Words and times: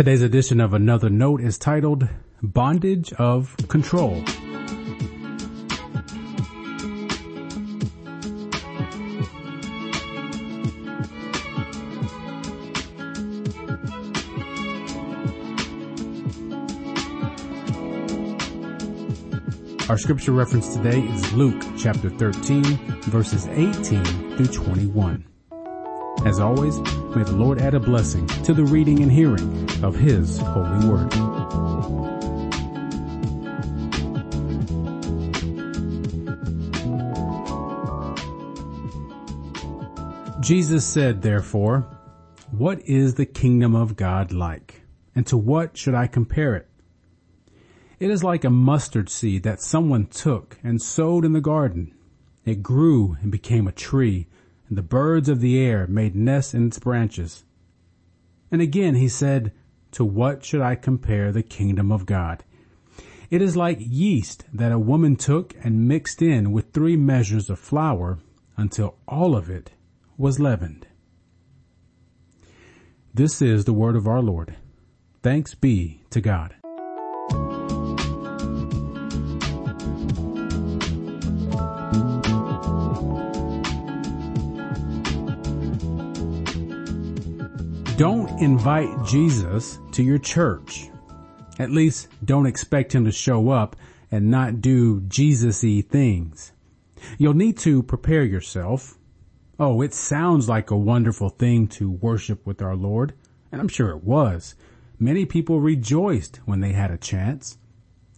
Today's 0.00 0.22
edition 0.22 0.62
of 0.62 0.72
Another 0.72 1.10
Note 1.10 1.42
is 1.42 1.58
titled 1.58 2.08
Bondage 2.42 3.12
of 3.12 3.54
Control. 3.68 4.24
Our 19.90 19.98
scripture 19.98 20.32
reference 20.32 20.74
today 20.74 21.00
is 21.02 21.32
Luke 21.34 21.62
chapter 21.76 22.08
13 22.08 22.62
verses 23.02 23.46
18 23.48 24.02
through 24.38 24.46
21. 24.46 25.29
As 26.24 26.38
always, 26.38 26.78
may 27.16 27.22
the 27.22 27.34
Lord 27.34 27.60
add 27.60 27.74
a 27.74 27.80
blessing 27.80 28.26
to 28.44 28.52
the 28.52 28.64
reading 28.64 29.02
and 29.02 29.10
hearing 29.10 29.68
of 29.82 29.94
His 29.94 30.38
holy 30.38 30.86
word. 30.86 31.10
Jesus 40.40 40.84
said, 40.84 41.22
therefore, 41.22 41.86
What 42.50 42.80
is 42.86 43.14
the 43.14 43.24
kingdom 43.26 43.74
of 43.74 43.96
God 43.96 44.32
like? 44.32 44.82
And 45.14 45.26
to 45.28 45.36
what 45.36 45.76
should 45.76 45.94
I 45.94 46.06
compare 46.06 46.54
it? 46.54 46.68
It 47.98 48.10
is 48.10 48.24
like 48.24 48.44
a 48.44 48.50
mustard 48.50 49.08
seed 49.08 49.42
that 49.44 49.62
someone 49.62 50.06
took 50.06 50.58
and 50.64 50.82
sowed 50.82 51.24
in 51.24 51.32
the 51.32 51.40
garden. 51.40 51.94
It 52.44 52.62
grew 52.62 53.16
and 53.22 53.30
became 53.30 53.66
a 53.66 53.72
tree, 53.72 54.26
and 54.70 54.78
the 54.78 54.82
birds 54.82 55.28
of 55.28 55.40
the 55.40 55.58
air 55.58 55.86
made 55.88 56.14
nests 56.14 56.54
in 56.54 56.68
its 56.68 56.78
branches. 56.78 57.44
And 58.50 58.62
again 58.62 58.94
he 58.94 59.08
said, 59.08 59.52
To 59.92 60.04
what 60.04 60.44
should 60.44 60.62
I 60.62 60.76
compare 60.76 61.32
the 61.32 61.42
kingdom 61.42 61.92
of 61.92 62.06
God? 62.06 62.44
It 63.30 63.42
is 63.42 63.56
like 63.56 63.78
yeast 63.80 64.44
that 64.52 64.72
a 64.72 64.78
woman 64.78 65.16
took 65.16 65.54
and 65.62 65.86
mixed 65.86 66.22
in 66.22 66.52
with 66.52 66.72
three 66.72 66.96
measures 66.96 67.50
of 67.50 67.58
flour 67.58 68.18
until 68.56 68.96
all 69.06 69.36
of 69.36 69.50
it 69.50 69.72
was 70.16 70.40
leavened. 70.40 70.86
This 73.12 73.42
is 73.42 73.64
the 73.64 73.72
word 73.72 73.96
of 73.96 74.06
our 74.06 74.22
Lord. 74.22 74.56
Thanks 75.22 75.54
be 75.54 76.02
to 76.10 76.20
God. 76.20 76.54
Don't 88.00 88.40
invite 88.40 89.04
Jesus 89.04 89.78
to 89.92 90.02
your 90.02 90.16
church. 90.16 90.88
At 91.58 91.70
least 91.70 92.08
don't 92.24 92.46
expect 92.46 92.94
him 92.94 93.04
to 93.04 93.12
show 93.12 93.50
up 93.50 93.76
and 94.10 94.30
not 94.30 94.62
do 94.62 95.02
Jesus-y 95.02 95.84
things. 95.86 96.52
You'll 97.18 97.34
need 97.34 97.58
to 97.58 97.82
prepare 97.82 98.24
yourself. 98.24 98.96
Oh, 99.58 99.82
it 99.82 99.92
sounds 99.92 100.48
like 100.48 100.70
a 100.70 100.78
wonderful 100.78 101.28
thing 101.28 101.68
to 101.76 101.90
worship 101.90 102.46
with 102.46 102.62
our 102.62 102.74
Lord, 102.74 103.12
and 103.52 103.60
I'm 103.60 103.68
sure 103.68 103.90
it 103.90 104.02
was. 104.02 104.54
Many 104.98 105.26
people 105.26 105.60
rejoiced 105.60 106.40
when 106.46 106.60
they 106.60 106.72
had 106.72 106.90
a 106.90 106.96
chance. 106.96 107.58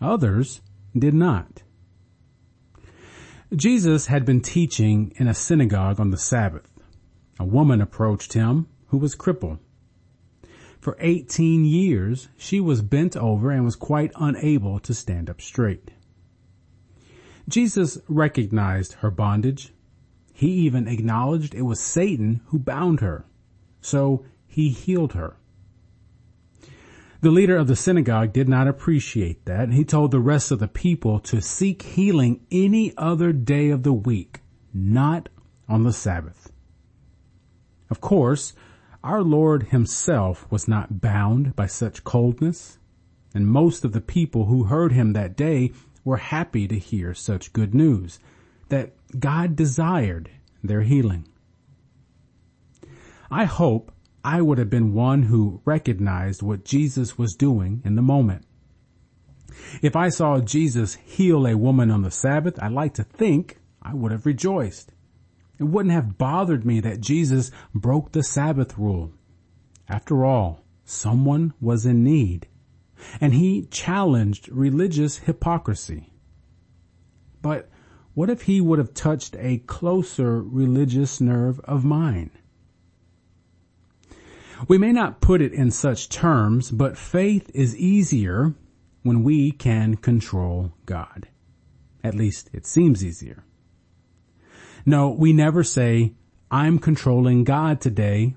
Others 0.00 0.62
did 0.98 1.12
not. 1.12 1.64
Jesus 3.54 4.06
had 4.06 4.24
been 4.24 4.40
teaching 4.40 5.12
in 5.16 5.28
a 5.28 5.34
synagogue 5.34 6.00
on 6.00 6.12
the 6.12 6.16
Sabbath. 6.16 6.66
A 7.38 7.44
woman 7.44 7.82
approached 7.82 8.32
him 8.32 8.68
who 8.86 8.96
was 8.96 9.14
crippled. 9.14 9.58
For 10.86 10.96
18 11.00 11.64
years, 11.64 12.28
she 12.36 12.60
was 12.60 12.80
bent 12.80 13.16
over 13.16 13.50
and 13.50 13.64
was 13.64 13.74
quite 13.74 14.12
unable 14.14 14.78
to 14.78 14.94
stand 14.94 15.28
up 15.28 15.40
straight. 15.40 15.90
Jesus 17.48 17.98
recognized 18.06 18.92
her 19.00 19.10
bondage. 19.10 19.72
He 20.32 20.46
even 20.46 20.86
acknowledged 20.86 21.56
it 21.56 21.62
was 21.62 21.80
Satan 21.80 22.40
who 22.50 22.60
bound 22.60 23.00
her. 23.00 23.26
So 23.80 24.26
he 24.46 24.68
healed 24.68 25.14
her. 25.14 25.34
The 27.20 27.32
leader 27.32 27.56
of 27.56 27.66
the 27.66 27.74
synagogue 27.74 28.32
did 28.32 28.48
not 28.48 28.68
appreciate 28.68 29.44
that. 29.46 29.72
He 29.72 29.84
told 29.84 30.12
the 30.12 30.20
rest 30.20 30.52
of 30.52 30.60
the 30.60 30.68
people 30.68 31.18
to 31.18 31.42
seek 31.42 31.82
healing 31.82 32.46
any 32.52 32.96
other 32.96 33.32
day 33.32 33.70
of 33.70 33.82
the 33.82 33.92
week, 33.92 34.38
not 34.72 35.30
on 35.68 35.82
the 35.82 35.92
Sabbath. 35.92 36.52
Of 37.90 38.00
course, 38.00 38.52
our 39.06 39.22
Lord 39.22 39.68
himself 39.68 40.50
was 40.50 40.66
not 40.66 41.00
bound 41.00 41.54
by 41.54 41.66
such 41.66 42.02
coldness, 42.02 42.78
and 43.32 43.46
most 43.46 43.84
of 43.84 43.92
the 43.92 44.00
people 44.00 44.46
who 44.46 44.64
heard 44.64 44.90
him 44.90 45.12
that 45.12 45.36
day 45.36 45.70
were 46.04 46.16
happy 46.16 46.66
to 46.66 46.76
hear 46.76 47.14
such 47.14 47.52
good 47.52 47.72
news, 47.72 48.18
that 48.68 48.94
God 49.16 49.54
desired 49.54 50.28
their 50.64 50.82
healing. 50.82 51.28
I 53.30 53.44
hope 53.44 53.92
I 54.24 54.42
would 54.42 54.58
have 54.58 54.70
been 54.70 54.92
one 54.92 55.22
who 55.22 55.60
recognized 55.64 56.42
what 56.42 56.64
Jesus 56.64 57.16
was 57.16 57.36
doing 57.36 57.82
in 57.84 57.94
the 57.94 58.02
moment. 58.02 58.44
If 59.82 59.94
I 59.94 60.08
saw 60.08 60.40
Jesus 60.40 60.96
heal 60.96 61.46
a 61.46 61.56
woman 61.56 61.92
on 61.92 62.02
the 62.02 62.10
Sabbath, 62.10 62.58
I 62.60 62.66
like 62.66 62.94
to 62.94 63.04
think 63.04 63.58
I 63.80 63.94
would 63.94 64.10
have 64.10 64.26
rejoiced. 64.26 64.90
It 65.58 65.64
wouldn't 65.64 65.94
have 65.94 66.18
bothered 66.18 66.64
me 66.64 66.80
that 66.80 67.00
Jesus 67.00 67.50
broke 67.74 68.12
the 68.12 68.22
Sabbath 68.22 68.76
rule. 68.78 69.12
After 69.88 70.24
all, 70.24 70.64
someone 70.84 71.54
was 71.60 71.86
in 71.86 72.04
need, 72.04 72.48
and 73.20 73.34
he 73.34 73.66
challenged 73.66 74.48
religious 74.48 75.18
hypocrisy. 75.18 76.12
But 77.40 77.70
what 78.14 78.30
if 78.30 78.42
he 78.42 78.60
would 78.60 78.78
have 78.78 78.94
touched 78.94 79.36
a 79.38 79.58
closer 79.58 80.42
religious 80.42 81.20
nerve 81.20 81.60
of 81.60 81.84
mine? 81.84 82.30
We 84.68 84.78
may 84.78 84.92
not 84.92 85.20
put 85.20 85.42
it 85.42 85.52
in 85.52 85.70
such 85.70 86.08
terms, 86.08 86.70
but 86.70 86.96
faith 86.96 87.50
is 87.54 87.76
easier 87.76 88.54
when 89.02 89.22
we 89.22 89.52
can 89.52 89.96
control 89.96 90.72
God. 90.86 91.28
At 92.02 92.14
least 92.14 92.48
it 92.52 92.66
seems 92.66 93.04
easier. 93.04 93.44
No, 94.88 95.10
we 95.10 95.32
never 95.32 95.64
say, 95.64 96.12
I'm 96.48 96.78
controlling 96.78 97.42
God 97.42 97.80
today. 97.80 98.36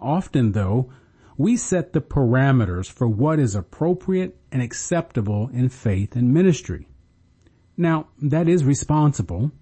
Often 0.00 0.52
though, 0.52 0.90
we 1.36 1.58
set 1.58 1.92
the 1.92 2.00
parameters 2.00 2.90
for 2.90 3.06
what 3.06 3.38
is 3.38 3.54
appropriate 3.54 4.38
and 4.50 4.62
acceptable 4.62 5.50
in 5.52 5.68
faith 5.68 6.16
and 6.16 6.32
ministry. 6.32 6.88
Now, 7.76 8.08
that 8.22 8.48
is 8.48 8.64
responsible. 8.64 9.52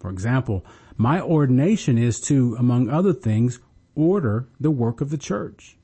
For 0.00 0.08
example, 0.08 0.64
my 0.96 1.20
ordination 1.20 1.98
is 1.98 2.20
to, 2.22 2.56
among 2.58 2.88
other 2.88 3.12
things, 3.12 3.60
order 3.94 4.48
the 4.58 4.70
work 4.70 5.02
of 5.02 5.10
the 5.10 5.18
church. 5.18 5.76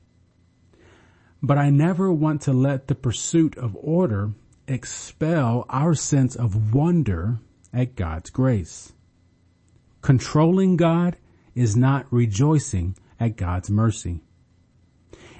But 1.43 1.59
I 1.59 1.69
never 1.69 2.11
want 2.11 2.41
to 2.43 2.53
let 2.53 2.87
the 2.87 2.95
pursuit 2.95 3.55
of 3.57 3.77
order 3.79 4.31
expel 4.67 5.67
our 5.69 5.93
sense 5.93 6.35
of 6.35 6.73
wonder 6.73 7.37
at 7.71 7.95
God's 7.95 8.31
grace. 8.31 8.93
Controlling 10.05 10.77
God 10.77 11.17
is 11.55 11.75
not 11.75 12.05
rejoicing 12.13 12.95
at 13.19 13.37
God's 13.37 13.71
mercy. 13.71 14.21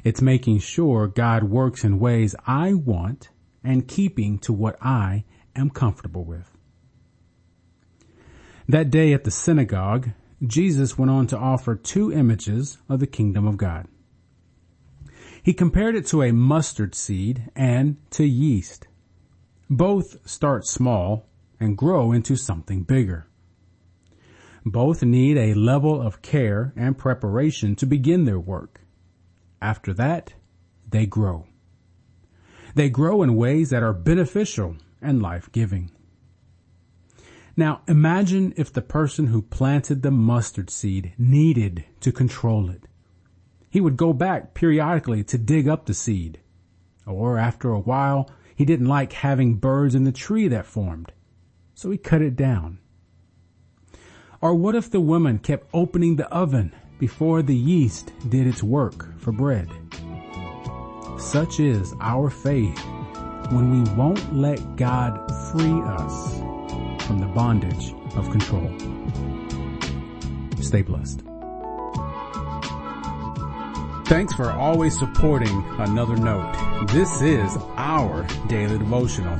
It's 0.04 0.24
making 0.24 0.58
sure 0.58 1.08
God 1.08 1.44
works 1.44 1.84
in 1.84 2.00
ways 2.00 2.34
I 2.48 2.74
want 2.74 3.30
and 3.64 3.88
keeping 3.88 4.40
to 4.40 4.52
what 4.52 4.76
I 4.82 5.24
am 5.56 5.70
comfortable 5.70 6.24
with. 6.26 6.58
That 8.68 8.90
day 8.90 9.14
at 9.14 9.24
the 9.24 9.30
synagogue, 9.30 10.10
Jesus 10.42 10.98
went 10.98 11.12
on 11.12 11.28
to 11.28 11.38
offer 11.38 11.76
two 11.76 12.12
images 12.12 12.80
of 12.90 13.00
the 13.00 13.06
kingdom 13.06 13.46
of 13.46 13.58
God. 13.58 13.86
He 15.44 15.54
compared 15.54 15.94
it 15.94 16.08
to 16.08 16.24
a 16.24 16.34
mustard 16.34 16.96
seed 16.96 17.52
and 17.56 17.98
to 18.10 18.26
yeast. 18.26 18.88
Both 19.70 20.28
start 20.28 20.66
small 20.66 21.30
and 21.60 21.78
grow 21.78 22.12
into 22.12 22.36
something 22.36 22.82
bigger. 22.82 23.28
Both 24.66 25.04
need 25.04 25.38
a 25.38 25.54
level 25.54 26.02
of 26.02 26.24
care 26.24 26.74
and 26.76 26.98
preparation 26.98 27.76
to 27.76 27.86
begin 27.86 28.26
their 28.26 28.40
work. 28.40 28.82
After 29.62 29.94
that, 29.94 30.34
they 30.90 31.06
grow. 31.06 31.46
They 32.74 32.90
grow 32.90 33.22
in 33.22 33.36
ways 33.36 33.70
that 33.70 33.84
are 33.84 33.94
beneficial 33.94 34.78
and 35.02 35.22
life-giving. 35.22 35.92
Now 37.56 37.82
imagine 37.88 38.54
if 38.58 38.74
the 38.74 38.82
person 38.82 39.28
who 39.28 39.42
planted 39.42 40.02
the 40.02 40.12
mustard 40.12 40.70
seed 40.70 41.14
needed 41.18 41.86
to 42.02 42.12
control 42.12 42.70
it. 42.70 42.88
He 43.70 43.80
would 43.80 43.98
go 43.98 44.14
back 44.14 44.54
periodically 44.54 45.24
to 45.26 45.38
dig 45.38 45.68
up 45.68 45.86
the 45.86 45.94
seed. 45.94 46.40
Or 47.06 47.38
after 47.38 47.70
a 47.70 47.80
while, 47.80 48.32
he 48.56 48.66
didn't 48.66 48.88
like 48.88 49.14
having 49.14 49.56
birds 49.56 49.96
in 49.96 50.06
the 50.06 50.12
tree 50.12 50.48
that 50.48 50.66
formed. 50.66 51.12
So 51.76 51.92
he 51.92 51.98
cut 51.98 52.22
it 52.22 52.36
down. 52.36 52.80
Or 54.46 54.54
what 54.54 54.76
if 54.76 54.92
the 54.92 55.00
woman 55.00 55.40
kept 55.40 55.68
opening 55.74 56.18
the 56.18 56.32
oven 56.32 56.72
before 57.00 57.42
the 57.42 57.56
yeast 57.56 58.12
did 58.30 58.46
its 58.46 58.62
work 58.62 59.20
for 59.20 59.32
bread? 59.32 59.68
such 61.18 61.60
is 61.60 61.96
our 62.00 62.30
faith 62.30 62.78
when 63.50 63.72
we 63.72 63.92
won't 63.94 64.36
let 64.36 64.76
God 64.76 65.18
free 65.50 65.82
us 65.98 66.36
from 67.08 67.18
the 67.18 67.26
bondage 67.34 67.96
of 68.16 68.30
control. 68.30 68.70
Stay 70.62 70.84
blessed. 70.84 71.24
Thanks 74.08 74.36
for 74.36 74.52
always 74.52 74.96
supporting 74.96 75.66
Another 75.80 76.18
Note. 76.18 76.54
This 76.90 77.24
is 77.24 77.58
our 77.78 78.28
daily 78.48 78.78
devotional. 78.78 79.40